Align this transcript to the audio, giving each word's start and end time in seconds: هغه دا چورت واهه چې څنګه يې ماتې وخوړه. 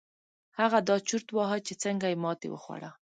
هغه 0.59 0.79
دا 0.89 0.95
چورت 1.07 1.27
واهه 1.31 1.57
چې 1.67 1.73
څنګه 1.83 2.05
يې 2.11 2.17
ماتې 2.23 2.47
وخوړه. 2.51 2.91